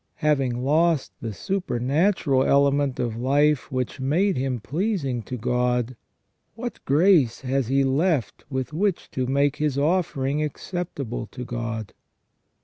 Having 0.25 0.63
lost 0.63 1.11
the 1.21 1.31
supernatural 1.31 2.43
element 2.43 2.99
of 2.99 3.17
life 3.21 3.71
which 3.71 3.99
made 3.99 4.35
him 4.35 4.59
pleasing 4.59 5.21
to 5.21 5.37
God, 5.37 5.95
what 6.55 6.83
grace 6.85 7.41
has 7.41 7.67
he 7.67 7.83
left 7.83 8.43
with 8.49 8.73
which 8.73 9.11
to 9.11 9.27
make 9.27 9.57
his 9.57 9.77
offering 9.77 10.41
acceptable 10.41 11.27
to 11.27 11.45
God? 11.45 11.93